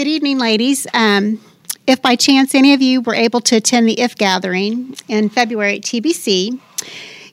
[0.00, 0.86] Good evening, ladies.
[0.94, 1.42] Um,
[1.86, 5.76] if by chance any of you were able to attend the IF gathering in February
[5.76, 6.58] at TBC,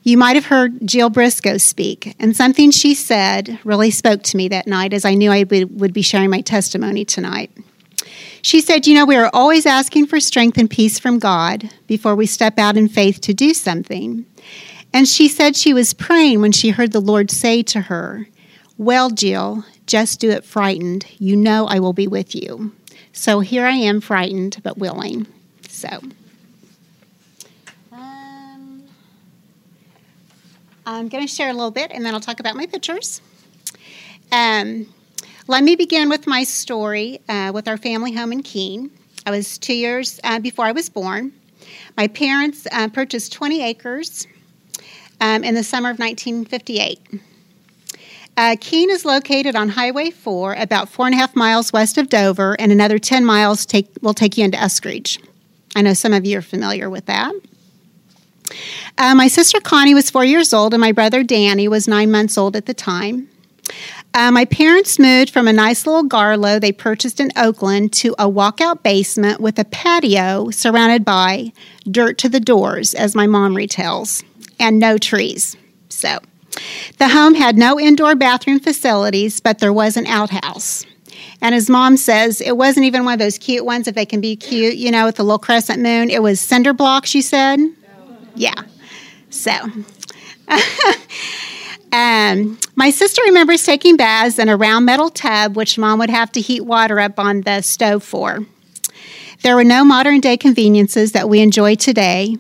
[0.04, 4.50] you might have heard Jill Briscoe speak, and something she said really spoke to me
[4.50, 7.52] that night as I knew I would be sharing my testimony tonight.
[8.42, 12.18] She said, You know, we are always asking for strength and peace from God before
[12.18, 14.26] we step out in faith to do something.
[14.94, 18.28] And she said she was praying when she heard the Lord say to her,
[18.78, 21.06] Well, Jill, just do it frightened.
[21.18, 22.74] You know I will be with you.
[23.14, 25.26] So here I am, frightened but willing.
[25.68, 25.88] So.
[27.92, 28.84] Um,
[30.86, 33.22] I'm going to share a little bit and then I'll talk about my pictures.
[34.32, 34.86] Um,
[35.48, 38.92] let me begin with my story uh, with our family home in Keene.
[39.26, 41.32] I was two years uh, before I was born.
[41.96, 44.28] My parents uh, purchased 20 acres
[45.22, 47.22] um, in the summer of 1958.
[48.38, 52.08] Uh, Keene is located on Highway 4, about four and a half miles west of
[52.08, 55.20] Dover, and another 10 miles take, will take you into Eskridge.
[55.76, 57.34] I know some of you are familiar with that.
[59.00, 62.38] Uh, my sister Connie was four years old, and my brother Danny was nine months
[62.38, 63.28] old at the time.
[64.14, 68.30] Uh, my parents moved from a nice little garlo they purchased in Oakland to a
[68.30, 71.52] walkout basement with a patio surrounded by
[71.90, 74.24] dirt to the doors, as my mom retells,
[74.60, 75.58] and no trees.
[75.90, 76.20] So,
[76.98, 80.86] the home had no indoor bathroom facilities, but there was an outhouse.
[81.42, 84.22] And his mom says it wasn't even one of those cute ones, if they can
[84.22, 86.10] be cute, you know, with the little crescent moon.
[86.10, 87.60] It was cinder blocks, you said?
[88.36, 88.62] Yeah.
[89.30, 89.52] So.
[91.92, 96.32] um, my sister remembers taking baths in a round metal tub, which mom would have
[96.34, 98.40] to heat water up on the stove for.
[99.44, 102.38] There were no modern day conveniences that we enjoy today,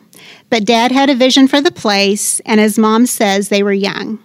[0.50, 4.20] but dad had a vision for the place, and as mom says, they were young.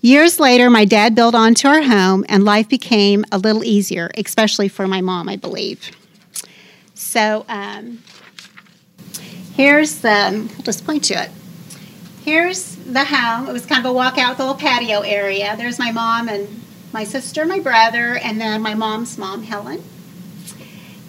[0.00, 4.68] Years later, my dad built onto our home, and life became a little easier, especially
[4.68, 5.90] for my mom, I believe.
[6.94, 8.02] So um,
[9.54, 11.30] here's the, I'll just point to it.
[12.24, 13.48] Here's the home.
[13.48, 15.54] It was kind of a walkout a little patio area.
[15.56, 19.82] There's my mom and my sister, my brother, and then my mom's mom, Helen.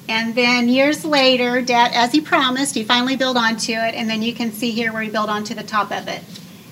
[0.08, 3.96] And then years later, Dad, as he promised, he finally built onto it.
[3.96, 6.24] And then you can see here where he built onto the top of it.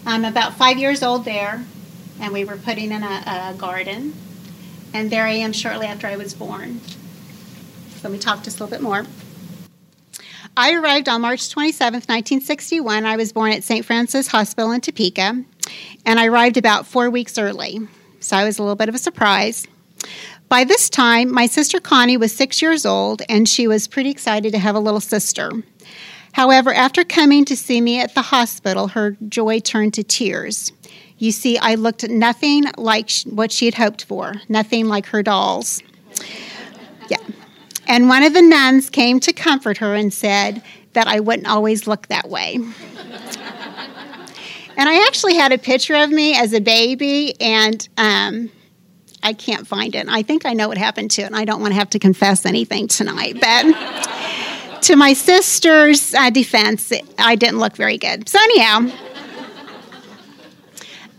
[0.05, 1.63] I'm about five years old there,
[2.19, 4.13] and we were putting in a, a garden.
[4.93, 6.81] And there I am shortly after I was born.
[8.03, 9.05] Let me talk just a little bit more.
[10.55, 13.05] I arrived on March 27, 1961.
[13.05, 13.83] I was born at St.
[13.83, 15.43] Francis Hospital in Topeka,
[16.05, 17.79] and I arrived about four weeks early.
[18.19, 19.65] So I was a little bit of a surprise.
[20.53, 24.51] By this time, my sister Connie was six years old, and she was pretty excited
[24.51, 25.51] to have a little sister.
[26.33, 30.71] However, after coming to see me at the hospital, her joy turned to tears.
[31.17, 35.81] You see, I looked nothing like what she had hoped for, nothing like her dolls.
[37.09, 37.17] Yeah.
[37.87, 40.61] And one of the nuns came to comfort her and said
[40.91, 42.57] that I wouldn't always look that way.
[42.57, 42.69] and
[44.77, 48.51] I actually had a picture of me as a baby, and um,
[49.23, 50.07] I can't find it.
[50.09, 51.99] I think I know what happened to it, and I don't want to have to
[51.99, 53.37] confess anything tonight.
[53.39, 58.27] But to my sister's uh, defense, I didn't look very good.
[58.27, 58.91] So, anyhow,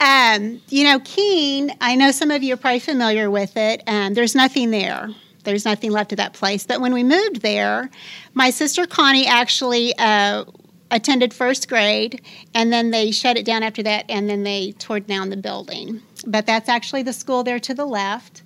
[0.01, 3.83] um, you know, Keene, I know some of you are probably familiar with it.
[3.87, 5.09] Um, there's nothing there.
[5.45, 6.67] There's nothing left of that place.
[6.67, 7.91] But when we moved there,
[8.35, 10.45] my sister Connie actually uh,
[10.91, 12.23] attended first grade,
[12.55, 16.03] and then they shut it down after that, and then they tore down the building
[16.27, 18.43] but that's actually the school there to the left.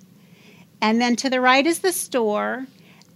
[0.81, 2.67] And then to the right is the store.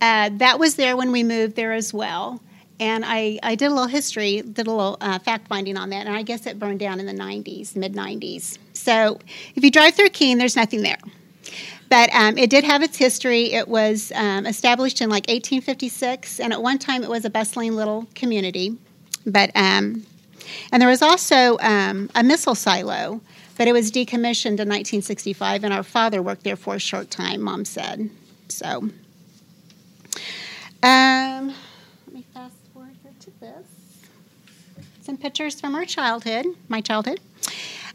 [0.01, 2.41] Uh, that was there when we moved there as well.
[2.79, 6.07] And I, I did a little history, did a little uh, fact finding on that,
[6.07, 8.57] and I guess it burned down in the 90s, mid 90s.
[8.74, 9.19] So
[9.56, 10.97] if you drive through Keene, there's nothing there.
[11.90, 13.53] But um, it did have its history.
[13.53, 17.74] It was um, established in like 1856, and at one time it was a bustling
[17.74, 18.75] little community.
[19.25, 20.06] But um,
[20.72, 23.22] and there was also um, a missile silo
[23.58, 27.41] but it was decommissioned in 1965, and our father worked there for a short time,
[27.41, 28.09] mom said.
[28.50, 28.90] So,
[30.81, 31.54] um,
[32.07, 33.66] let me fast forward to this.
[35.01, 37.19] Some pictures from our childhood, my childhood.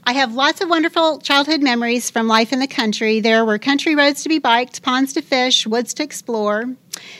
[0.05, 3.21] I have lots of wonderful childhood memories from life in the country.
[3.21, 6.65] There were country roads to be biked, ponds to fish, woods to explore.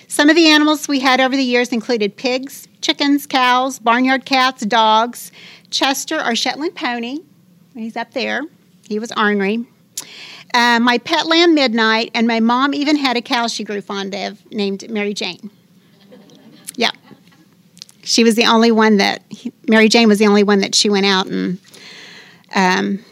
[0.07, 4.65] Some of the animals we had over the years included pigs, chickens, cows, barnyard cats,
[4.65, 5.31] dogs,
[5.71, 7.19] Chester, our Shetland pony,
[7.79, 8.43] He's up there.
[8.89, 9.65] He was ornery.
[10.53, 14.15] Uh, my pet lamb Midnight, and my mom even had a cow she grew fond
[14.15, 15.51] of named Mary Jane.
[16.75, 16.91] Yeah.
[18.03, 19.23] She was the only one that,
[19.69, 21.59] Mary Jane was the only one that she went out and
[22.55, 23.05] um,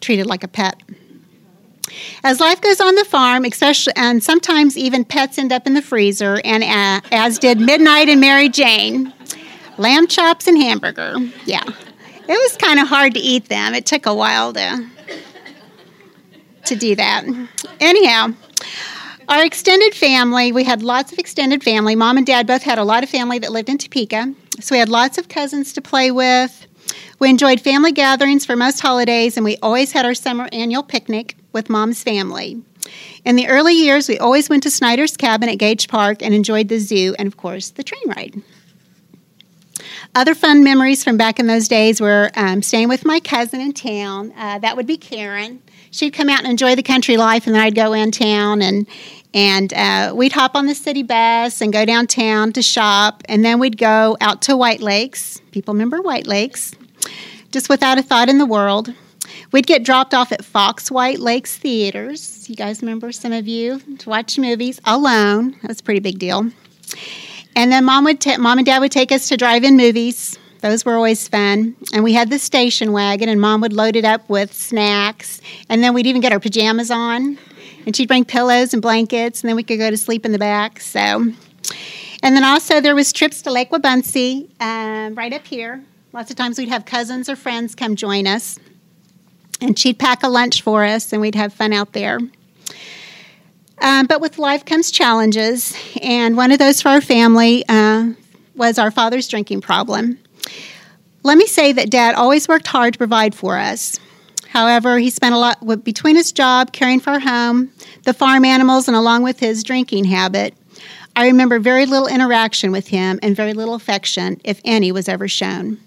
[0.00, 0.82] treated like a pet.
[2.22, 5.80] As life goes on the farm, especially, and sometimes even pets end up in the
[5.82, 9.14] freezer, and uh, as did Midnight and Mary Jane,
[9.78, 11.14] lamb chops and hamburger.
[11.46, 11.62] Yeah,
[12.28, 13.74] it was kind of hard to eat them.
[13.74, 14.86] It took a while to
[16.66, 17.24] to do that.
[17.78, 18.34] Anyhow,
[19.28, 21.94] our extended family, we had lots of extended family.
[21.94, 24.34] Mom and dad both had a lot of family that lived in Topeka.
[24.60, 26.66] So we had lots of cousins to play with.
[27.18, 31.36] We enjoyed family gatherings for most holidays, and we always had our summer annual picnic
[31.52, 32.62] with mom's family.
[33.24, 36.68] In the early years, we always went to Snyder's Cabin at Gage Park and enjoyed
[36.68, 38.42] the zoo and, of course, the train ride.
[40.16, 43.74] Other fun memories from back in those days were um, staying with my cousin in
[43.74, 44.32] town.
[44.34, 45.60] Uh, that would be Karen.
[45.90, 48.86] She'd come out and enjoy the country life, and then I'd go in town and
[49.34, 53.60] and uh, we'd hop on the city bus and go downtown to shop, and then
[53.60, 55.38] we'd go out to White Lakes.
[55.50, 56.74] People remember White Lakes,
[57.52, 58.94] just without a thought in the world.
[59.52, 62.48] We'd get dropped off at Fox White Lakes theaters.
[62.48, 65.58] You guys remember some of you to watch movies alone.
[65.60, 66.50] That was a pretty big deal.
[67.56, 70.38] And then mom would ta- mom and dad would take us to drive-in movies.
[70.60, 71.74] Those were always fun.
[71.92, 75.40] And we had the station wagon, and mom would load it up with snacks.
[75.68, 77.38] And then we'd even get our pajamas on.
[77.86, 80.38] And she'd bring pillows and blankets, and then we could go to sleep in the
[80.38, 80.80] back.
[80.80, 85.84] So, and then also there was trips to Lake Wabaunsee, um, right up here.
[86.12, 88.58] Lots of times we'd have cousins or friends come join us,
[89.60, 92.18] and she'd pack a lunch for us, and we'd have fun out there.
[93.80, 98.12] Um, but with life comes challenges, and one of those for our family uh,
[98.54, 100.18] was our father's drinking problem.
[101.22, 103.98] Let me say that Dad always worked hard to provide for us.
[104.48, 107.70] However, he spent a lot between his job, caring for our home,
[108.04, 110.54] the farm animals, and along with his drinking habit.
[111.14, 115.28] I remember very little interaction with him and very little affection, if any, was ever
[115.28, 115.78] shown.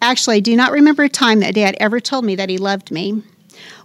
[0.00, 2.90] Actually, I do not remember a time that Dad ever told me that he loved
[2.90, 3.22] me.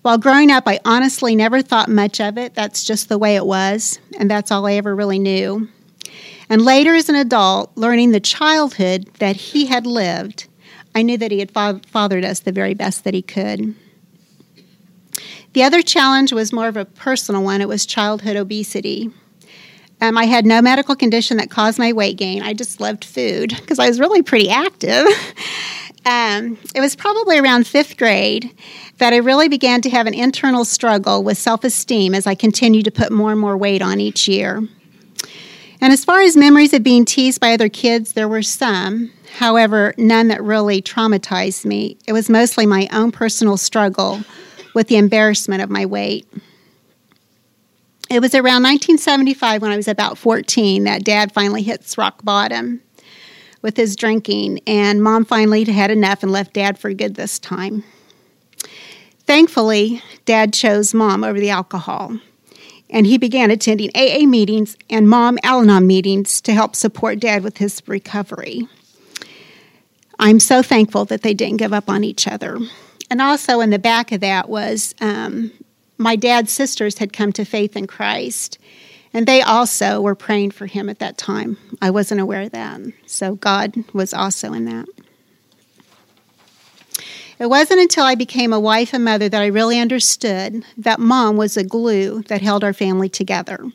[0.02, 2.56] While growing up, I honestly never thought much of it.
[2.56, 5.68] That's just the way it was, and that's all I ever really knew.
[6.50, 10.48] And later, as an adult, learning the childhood that he had lived,
[10.94, 13.76] I knew that he had fathered us the very best that he could.
[15.54, 19.12] The other challenge was more of a personal one it was childhood obesity.
[20.00, 22.42] Um, I had no medical condition that caused my weight gain.
[22.42, 25.06] I just loved food because I was really pretty active.
[26.06, 28.52] um, it was probably around fifth grade
[28.98, 32.86] that I really began to have an internal struggle with self esteem as I continued
[32.86, 34.64] to put more and more weight on each year.
[35.82, 39.96] And as far as memories of being teased by other kids, there were some, however,
[39.98, 41.98] none that really traumatized me.
[42.08, 44.22] It was mostly my own personal struggle
[44.76, 46.28] with the embarrassment of my weight.
[48.10, 52.82] It was around 1975 when I was about 14 that dad finally hits rock bottom
[53.62, 57.84] with his drinking, and mom finally had enough and left dad for good this time.
[59.26, 62.18] Thankfully, dad chose mom over the alcohol,
[62.90, 67.44] and he began attending AA meetings and mom Al Anon meetings to help support dad
[67.44, 68.68] with his recovery.
[70.20, 72.60] I'm so thankful that they didn't give up on each other.
[73.10, 75.52] And also in the back of that was um,
[75.98, 78.58] my dad's sisters had come to faith in Christ,
[79.14, 81.58] and they also were praying for him at that time.
[81.82, 82.82] I wasn't aware of that.
[83.06, 84.88] So God was also in that.
[87.40, 91.38] It wasn't until I became a wife and mother that I really understood that mom
[91.38, 93.66] was a glue that held our family together.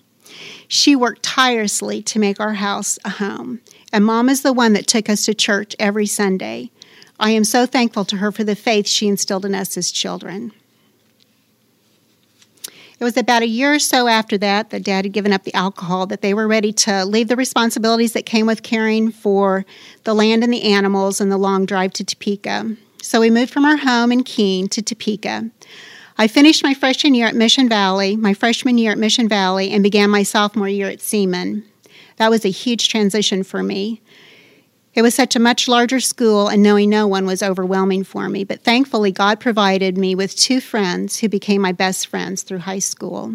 [0.68, 3.60] She worked tirelessly to make our house a home,
[3.92, 6.70] and mom is the one that took us to church every Sunday.
[7.18, 10.52] I am so thankful to her for the faith she instilled in us as children.
[12.98, 15.54] It was about a year or so after that that dad had given up the
[15.54, 19.66] alcohol that they were ready to leave the responsibilities that came with caring for
[20.04, 22.74] the land and the animals and the long drive to Topeka.
[23.02, 25.50] So we moved from our home in Keene to Topeka.
[26.16, 29.82] I finished my freshman year at Mission Valley, my freshman year at Mission Valley, and
[29.82, 31.64] began my sophomore year at Seaman.
[32.16, 34.00] That was a huge transition for me.
[34.96, 38.44] It was such a much larger school, and knowing no one was overwhelming for me.
[38.44, 42.78] But thankfully, God provided me with two friends who became my best friends through high
[42.78, 43.34] school.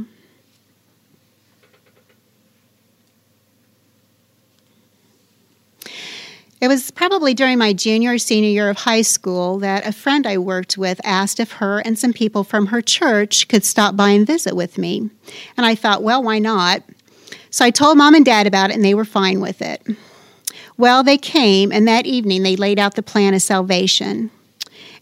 [6.60, 10.26] It was probably during my junior or senior year of high school that a friend
[10.26, 14.10] I worked with asked if her and some people from her church could stop by
[14.10, 15.12] and visit with me.
[15.58, 16.82] And I thought, well, why not?
[17.52, 19.86] So I told mom and dad about it, and they were fine with it.
[20.82, 24.32] Well, they came, and that evening they laid out the plan of salvation.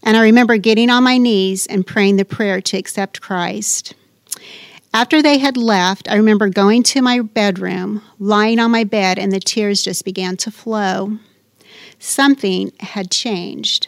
[0.03, 3.93] And I remember getting on my knees and praying the prayer to accept Christ.
[4.93, 9.31] After they had left, I remember going to my bedroom, lying on my bed, and
[9.31, 11.17] the tears just began to flow.
[11.97, 13.87] Something had changed.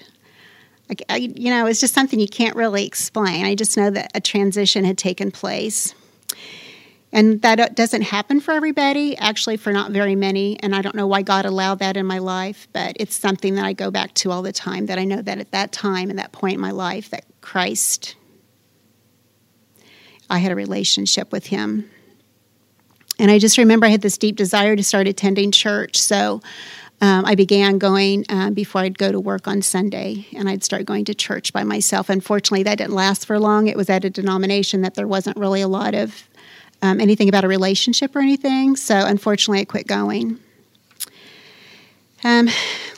[1.10, 3.46] I, you know, it's just something you can't really explain.
[3.46, 5.94] I just know that a transition had taken place.
[7.14, 10.58] And that doesn't happen for everybody, actually, for not very many.
[10.62, 13.66] And I don't know why God allowed that in my life, but it's something that
[13.66, 16.18] I go back to all the time that I know that at that time and
[16.20, 18.16] that point in my life, that Christ,
[20.30, 21.90] I had a relationship with Him.
[23.20, 25.98] And I just remember I had this deep desire to start attending church.
[25.98, 26.42] So
[27.02, 30.86] um, I began going uh, before I'd go to work on Sunday, and I'd start
[30.86, 32.10] going to church by myself.
[32.10, 33.68] Unfortunately, that didn't last for long.
[33.68, 36.30] It was at a denomination that there wasn't really a lot of
[36.82, 38.76] um, anything about a relationship or anything.
[38.76, 40.40] So unfortunately, I quit going.
[42.24, 42.50] Um,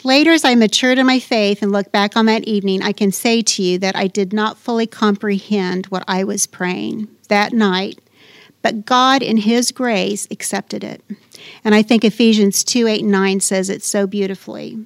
[0.04, 3.12] later, as I matured in my faith and look back on that evening, I can
[3.12, 8.00] say to you that I did not fully comprehend what I was praying that night,
[8.62, 11.02] but God, in His grace, accepted it.
[11.64, 14.86] And I think Ephesians 2 8 and 9 says it so beautifully.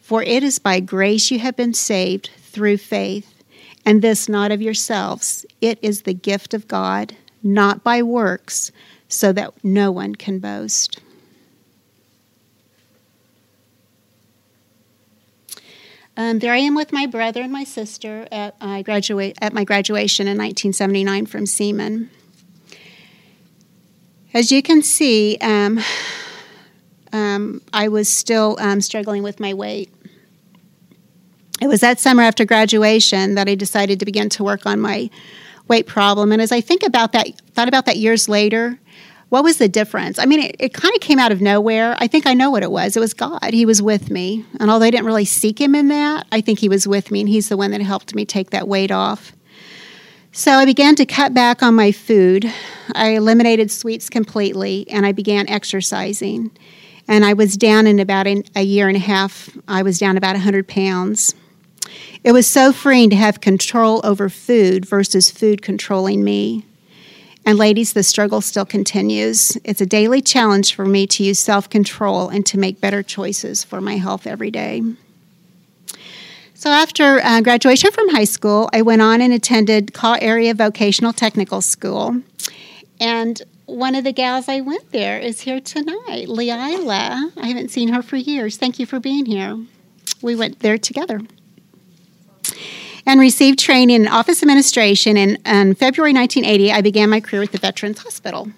[0.00, 3.42] For it is by grace you have been saved through faith,
[3.86, 5.46] and this not of yourselves.
[5.60, 8.72] It is the gift of God, not by works,
[9.08, 11.00] so that no one can boast.
[16.16, 19.64] Um, there I am with my brother and my sister at, I graduate, at my
[19.64, 22.10] graduation in 1979 from Seaman.
[24.34, 25.80] As you can see, um,
[27.12, 29.92] um, I was still um, struggling with my weight.
[31.60, 35.10] It was that summer after graduation that I decided to begin to work on my
[35.70, 36.32] weight problem.
[36.32, 38.78] And as I think about that, thought about that years later,
[39.30, 40.18] what was the difference?
[40.18, 41.96] I mean, it, it kind of came out of nowhere.
[41.98, 42.96] I think I know what it was.
[42.96, 43.54] It was God.
[43.54, 44.44] He was with me.
[44.58, 47.20] And although I didn't really seek Him in that, I think He was with me,
[47.20, 49.32] and He's the one that helped me take that weight off.
[50.32, 52.52] So I began to cut back on my food.
[52.94, 56.50] I eliminated sweets completely, and I began exercising.
[57.06, 60.34] And I was down in about a year and a half, I was down about
[60.34, 61.34] 100 pounds.
[62.22, 66.66] It was so freeing to have control over food versus food controlling me.
[67.46, 69.56] And ladies, the struggle still continues.
[69.64, 73.64] It's a daily challenge for me to use self control and to make better choices
[73.64, 74.82] for my health every day.
[76.52, 81.14] So, after uh, graduation from high school, I went on and attended Kaw Area Vocational
[81.14, 82.20] Technical School.
[83.00, 87.32] And one of the gals I went there is here tonight, Leila.
[87.38, 88.58] I haven't seen her for years.
[88.58, 89.58] Thank you for being here.
[90.20, 91.22] We went there together
[93.06, 95.16] and received training in office administration.
[95.16, 98.48] And in February 1980, I began my career with the Veterans Hospital.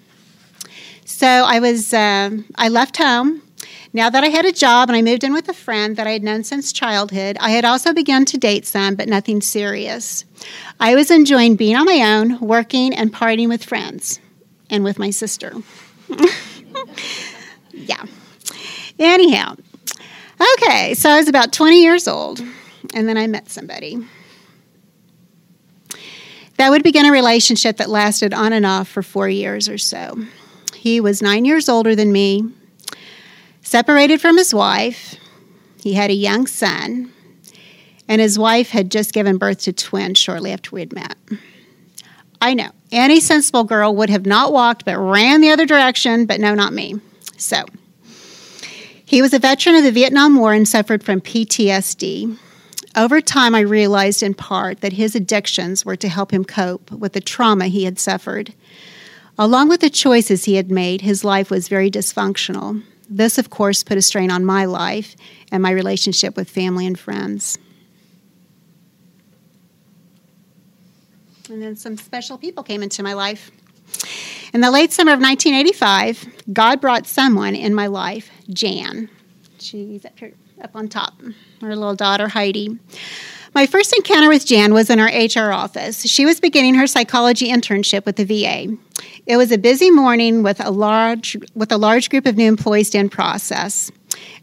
[1.05, 3.41] So I was, uh, I left home.
[3.95, 6.11] Now that I had a job and I moved in with a friend that I
[6.11, 10.25] had known since childhood, I had also begun to date some, but nothing serious.
[10.79, 14.19] I was enjoying being on my own, working, and partying with friends
[14.71, 15.53] and with my sister.
[17.71, 18.03] yeah.
[18.97, 19.55] Anyhow,
[20.57, 22.41] okay, so I was about 20 years old,
[22.93, 23.97] and then I met somebody.
[26.57, 30.17] That would begin a relationship that lasted on and off for four years or so.
[30.75, 32.43] He was nine years older than me,
[33.61, 35.15] separated from his wife.
[35.81, 37.11] He had a young son,
[38.07, 41.15] and his wife had just given birth to twins shortly after we had met.
[42.41, 46.39] I know any sensible girl would have not walked but ran the other direction, but
[46.39, 46.95] no, not me.
[47.37, 47.65] So,
[49.05, 52.37] he was a veteran of the Vietnam War and suffered from PTSD.
[52.95, 57.13] Over time, I realized in part that his addictions were to help him cope with
[57.13, 58.53] the trauma he had suffered.
[59.37, 62.83] Along with the choices he had made, his life was very dysfunctional.
[63.09, 65.15] This, of course, put a strain on my life
[65.51, 67.57] and my relationship with family and friends.
[71.49, 73.49] And then some special people came into my life.
[74.53, 79.09] In the late summer of 1985, God brought someone in my life, Jan.
[79.57, 81.21] She's up here up on top,
[81.61, 82.77] our little daughter Heidi.
[83.55, 86.03] My first encounter with Jan was in our HR office.
[86.05, 88.75] She was beginning her psychology internship with the VA.
[89.27, 92.95] It was a busy morning with a large with a large group of new employees
[92.95, 93.91] in process.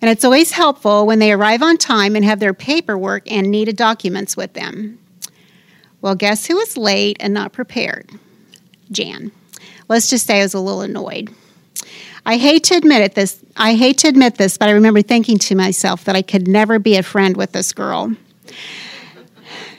[0.01, 3.77] And it's always helpful when they arrive on time and have their paperwork and needed
[3.77, 4.99] documents with them.
[6.01, 8.11] Well, guess who was late and not prepared?
[8.91, 9.33] Jan.
[9.89, 11.31] Let's just say I was a little annoyed.
[12.31, 15.37] I hate to admit it this I hate to admit this, but I remember thinking
[15.41, 18.15] to myself that I could never be a friend with this girl.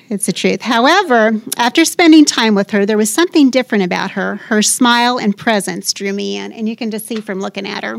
[0.09, 0.61] It's the truth.
[0.61, 4.35] However, after spending time with her, there was something different about her.
[4.35, 7.85] Her smile and presence drew me in, and you can just see from looking at
[7.85, 7.95] her.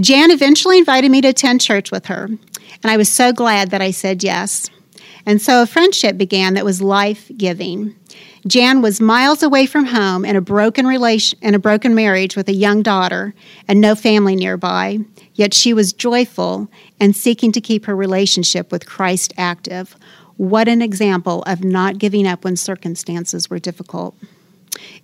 [0.00, 2.40] Jan eventually invited me to attend church with her, and
[2.86, 4.70] I was so glad that I said yes.
[5.26, 7.96] And so a friendship began that was life giving.
[8.46, 12.48] Jan was miles away from home in a broken relation in a broken marriage with
[12.48, 13.34] a young daughter
[13.66, 15.00] and no family nearby,
[15.34, 16.68] yet she was joyful
[17.00, 19.96] and seeking to keep her relationship with Christ active.
[20.36, 24.14] What an example of not giving up when circumstances were difficult.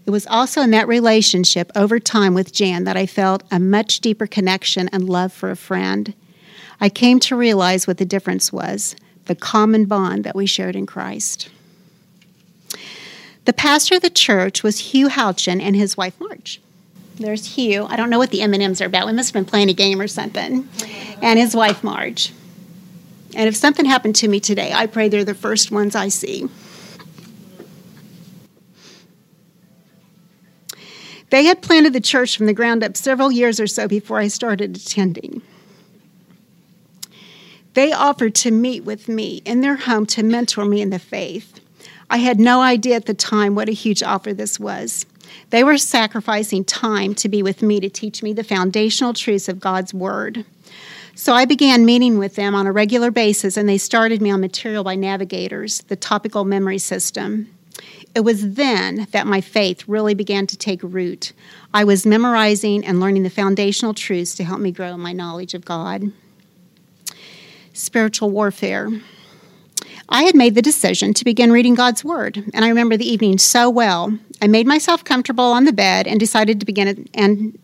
[0.07, 3.99] It was also in that relationship over time with Jan that I felt a much
[3.99, 6.14] deeper connection and love for a friend.
[6.81, 8.95] I came to realize what the difference was
[9.26, 11.49] the common bond that we shared in Christ.
[13.45, 16.61] The pastor of the church was Hugh Houchin and his wife Marge.
[17.17, 17.87] There's Hugh.
[17.88, 19.07] I don't know what the M&Ms are about.
[19.07, 20.69] We must have been playing a game or something.
[21.21, 22.33] And his wife Marge.
[23.35, 26.49] And if something happened to me today, I pray they're the first ones I see.
[31.31, 34.29] They had planted the church from the ground up several years or so before I
[34.29, 35.41] started attending.
[37.75, 41.61] They offered to meet with me in their home to mentor me in the faith.
[42.11, 45.07] I had no idea at the time what a huge offer this was.
[45.49, 49.61] They were sacrificing time to be with me to teach me the foundational truths of
[49.61, 50.45] God's Word.
[51.14, 54.41] So I began meeting with them on a regular basis, and they started me on
[54.41, 57.49] Material by Navigators, the topical memory system.
[58.14, 61.33] It was then that my faith really began to take root.
[61.73, 65.55] I was memorizing and learning the foundational truths to help me grow in my knowledge
[65.55, 66.12] of God.
[67.73, 68.91] Spiritual warfare.
[70.09, 73.38] I had made the decision to begin reading God's Word, and I remember the evening
[73.38, 74.19] so well.
[74.43, 77.59] I made myself comfortable on the bed and decided to begin it and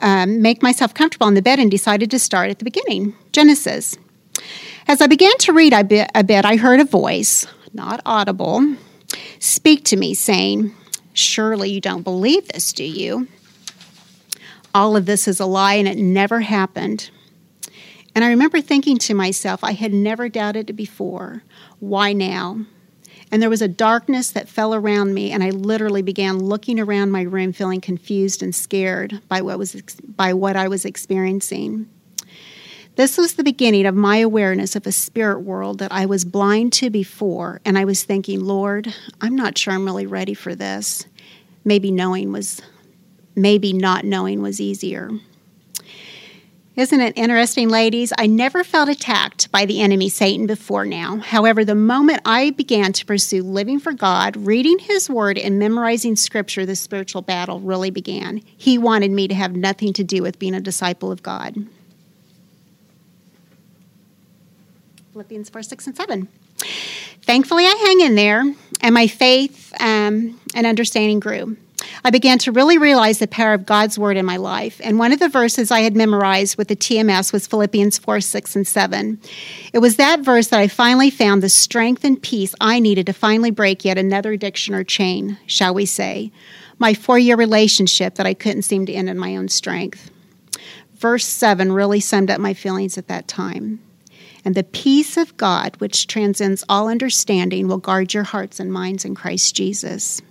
[0.00, 3.96] um, make myself comfortable on the bed and decided to start at the beginning Genesis.
[4.88, 8.76] As I began to read a bit, a bit I heard a voice, not audible,
[9.38, 10.74] speak to me, saying,
[11.14, 13.28] Surely you don't believe this, do you?
[14.74, 17.10] All of this is a lie and it never happened.
[18.16, 21.42] And I remember thinking to myself, I had never doubted it before.
[21.80, 22.64] Why now?
[23.30, 27.10] And there was a darkness that fell around me, and I literally began looking around
[27.10, 29.74] my room, feeling confused and scared by what was
[30.16, 31.90] by what I was experiencing.
[32.94, 36.72] This was the beginning of my awareness of a spirit world that I was blind
[36.74, 41.04] to before, and I was thinking, Lord, I'm not sure I'm really ready for this.
[41.66, 42.62] Maybe knowing was,
[43.34, 45.10] maybe not knowing was easier.
[46.76, 48.12] Isn't it interesting, ladies?
[48.18, 51.16] I never felt attacked by the enemy, Satan, before now.
[51.16, 56.16] However, the moment I began to pursue living for God, reading His Word, and memorizing
[56.16, 58.42] Scripture, the spiritual battle really began.
[58.58, 61.66] He wanted me to have nothing to do with being a disciple of God.
[65.14, 66.28] Philippians 4, 6, and 7.
[67.22, 71.56] Thankfully, I hang in there, and my faith um, and understanding grew.
[72.04, 74.80] I began to really realize the power of God's word in my life.
[74.82, 78.56] And one of the verses I had memorized with the TMS was Philippians 4, 6,
[78.56, 79.20] and 7.
[79.72, 83.12] It was that verse that I finally found the strength and peace I needed to
[83.12, 86.32] finally break yet another addiction or chain, shall we say.
[86.78, 90.10] My four year relationship that I couldn't seem to end in my own strength.
[90.94, 93.80] Verse 7 really summed up my feelings at that time.
[94.44, 99.04] And the peace of God, which transcends all understanding, will guard your hearts and minds
[99.04, 100.22] in Christ Jesus.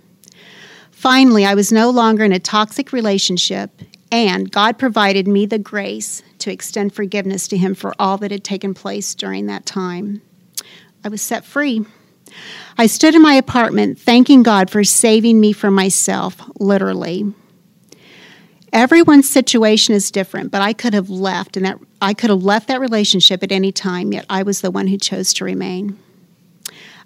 [1.06, 3.70] Finally, I was no longer in a toxic relationship,
[4.10, 8.42] and God provided me the grace to extend forgiveness to Him for all that had
[8.42, 10.20] taken place during that time.
[11.04, 11.86] I was set free.
[12.76, 17.32] I stood in my apartment thanking God for saving me from myself, literally.
[18.72, 22.66] Everyone's situation is different, but I could have left and that I could have left
[22.66, 26.00] that relationship at any time, yet I was the one who chose to remain.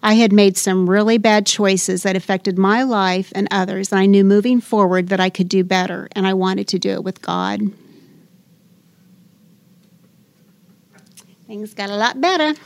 [0.03, 4.07] I had made some really bad choices that affected my life and others, and I
[4.07, 7.21] knew moving forward that I could do better, and I wanted to do it with
[7.21, 7.61] God.
[11.47, 12.55] Things got a lot better.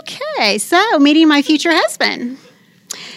[0.00, 2.36] okay, so meeting my future husband.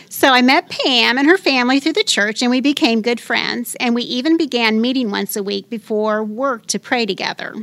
[0.10, 3.76] So I met Pam and her family through the church, and we became good friends.
[3.80, 7.56] And we even began meeting once a week before work to pray together.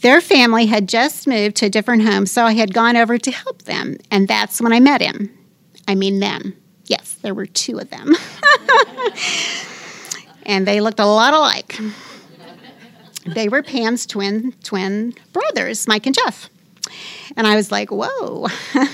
[0.00, 3.30] Their family had just moved to a different home, so I had gone over to
[3.30, 5.36] help them, and that's when I met him.
[5.86, 6.56] I mean, them.
[6.86, 8.14] Yes, there were two of them.
[10.44, 11.78] and they looked a lot alike.
[13.26, 16.48] They were Pam's twin twin brothers, Mike and Jeff.
[17.36, 18.48] And I was like, whoa.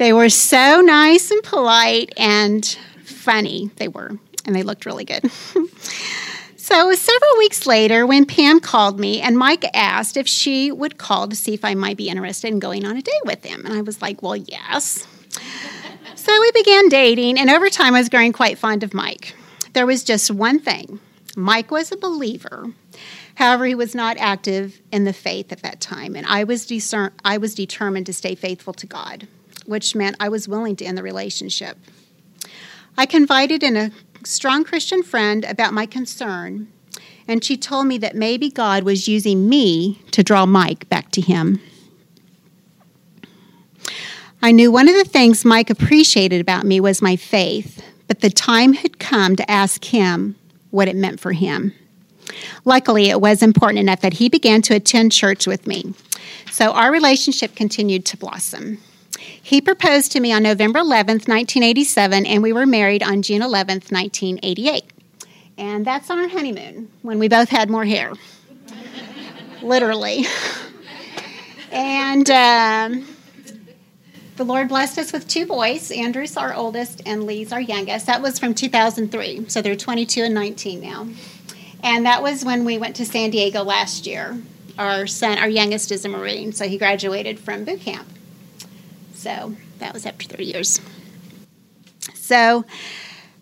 [0.00, 2.64] They were so nice and polite and
[3.04, 3.70] funny.
[3.76, 4.12] They were,
[4.46, 5.30] and they looked really good.
[6.70, 11.28] so several weeks later when Pam called me and Mike asked if she would call
[11.28, 13.64] to see if I might be interested in going on a date with him.
[13.66, 15.06] And I was like, well, yes.
[16.14, 19.34] so we began dating, and over time I was growing quite fond of Mike.
[19.72, 21.00] There was just one thing
[21.36, 22.72] Mike was a believer.
[23.34, 27.12] However, he was not active in the faith at that time, and I was, discern-
[27.24, 29.26] I was determined to stay faithful to God
[29.70, 31.78] which meant I was willing to end the relationship.
[32.98, 33.92] I confided in a
[34.24, 36.68] strong Christian friend about my concern,
[37.26, 41.20] and she told me that maybe God was using me to draw Mike back to
[41.20, 41.60] him.
[44.42, 48.30] I knew one of the things Mike appreciated about me was my faith, but the
[48.30, 50.34] time had come to ask him
[50.70, 51.74] what it meant for him.
[52.64, 55.94] Luckily, it was important enough that he began to attend church with me.
[56.50, 58.78] So our relationship continued to blossom.
[59.42, 63.90] He proposed to me on November 11th, 1987, and we were married on June 11th,
[63.90, 64.84] 1988.
[65.58, 68.12] And that's on our honeymoon when we both had more hair.
[69.62, 70.24] Literally.
[71.70, 73.06] and um,
[74.36, 75.90] the Lord blessed us with two boys.
[75.90, 78.06] Andrew's our oldest, and Lee's our youngest.
[78.06, 79.48] That was from 2003.
[79.48, 81.08] So they're 22 and 19 now.
[81.82, 84.40] And that was when we went to San Diego last year.
[84.78, 88.08] Our son, our youngest, is a Marine, so he graduated from boot camp.
[89.20, 90.80] So that was after three years.
[92.14, 92.64] So,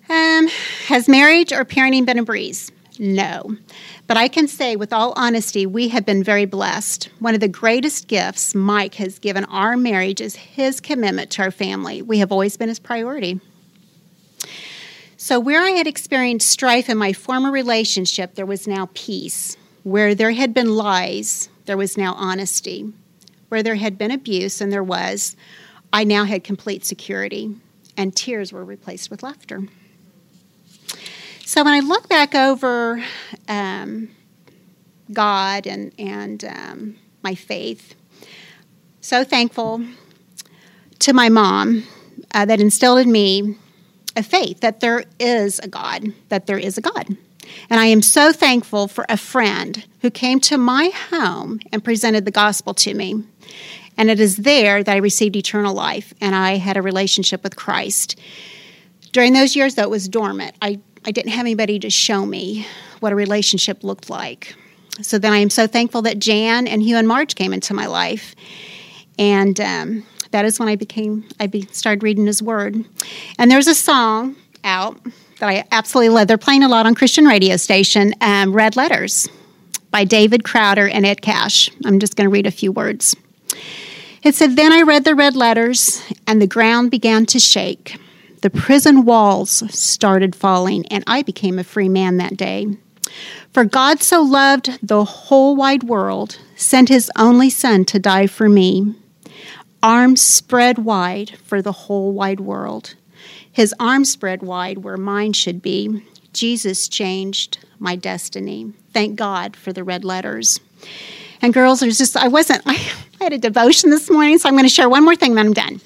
[0.08, 0.48] um,
[0.86, 2.72] has marriage or parenting been a breeze?
[2.98, 3.56] No.
[4.08, 7.10] But I can say, with all honesty, we have been very blessed.
[7.20, 11.52] One of the greatest gifts Mike has given our marriage is his commitment to our
[11.52, 12.02] family.
[12.02, 13.40] We have always been his priority.
[15.16, 19.56] So, where I had experienced strife in my former relationship, there was now peace.
[19.84, 22.92] Where there had been lies, there was now honesty.
[23.48, 25.36] Where there had been abuse, and there was,
[25.92, 27.54] I now had complete security,
[27.96, 29.62] and tears were replaced with laughter.
[31.44, 33.02] So when I look back over
[33.48, 34.10] um,
[35.12, 37.94] God and, and um, my faith,
[39.00, 39.82] so thankful
[40.98, 41.84] to my mom
[42.34, 43.56] uh, that instilled in me
[44.14, 47.16] a faith that there is a God, that there is a God.
[47.70, 52.24] And I am so thankful for a friend who came to my home and presented
[52.24, 53.24] the gospel to me.
[53.98, 57.56] And it is there that I received eternal life and I had a relationship with
[57.56, 58.18] Christ.
[59.12, 60.54] During those years, though, it was dormant.
[60.62, 62.66] I, I didn't have anybody to show me
[63.00, 64.54] what a relationship looked like.
[65.02, 67.86] So then I am so thankful that Jan and Hugh and Marge came into my
[67.86, 68.34] life.
[69.18, 72.84] And um, that is when I became, I be, started reading His Word.
[73.38, 75.00] And there's a song out
[75.40, 76.28] that I absolutely love.
[76.28, 79.28] They're playing a lot on Christian radio station, um, Red Letters
[79.90, 81.70] by David Crowder and Ed Cash.
[81.84, 83.16] I'm just going to read a few words.
[84.22, 87.98] It said, Then I read the red letters, and the ground began to shake.
[88.42, 92.66] The prison walls started falling, and I became a free man that day.
[93.52, 98.48] For God so loved the whole wide world, sent his only Son to die for
[98.48, 98.94] me.
[99.82, 102.94] Arms spread wide for the whole wide world.
[103.50, 106.04] His arms spread wide where mine should be.
[106.32, 108.72] Jesus changed my destiny.
[108.92, 110.60] Thank God for the red letters.
[111.40, 112.74] And girls, there's just, I wasn't, I,
[113.20, 115.46] I had a devotion this morning, so I'm going to share one more thing, then
[115.46, 115.80] I'm done.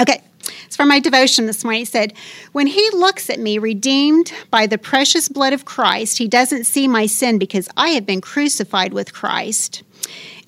[0.00, 0.22] Okay,
[0.64, 1.82] it's from my devotion this morning.
[1.82, 2.14] He said,
[2.52, 6.88] When he looks at me, redeemed by the precious blood of Christ, he doesn't see
[6.88, 9.82] my sin because I have been crucified with Christ.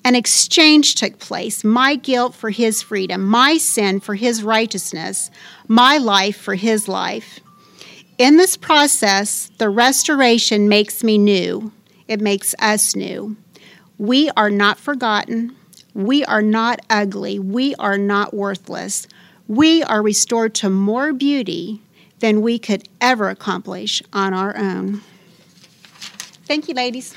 [0.03, 5.31] An exchange took place my guilt for his freedom, my sin for his righteousness,
[5.67, 7.39] my life for his life.
[8.17, 11.71] In this process, the restoration makes me new,
[12.07, 13.35] it makes us new.
[13.97, 15.55] We are not forgotten.
[15.93, 17.39] We are not ugly.
[17.39, 19.07] We are not worthless.
[19.47, 21.81] We are restored to more beauty
[22.19, 25.01] than we could ever accomplish on our own.
[26.47, 27.13] Thank you, ladies.